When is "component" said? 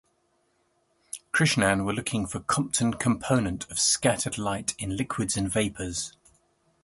2.95-3.69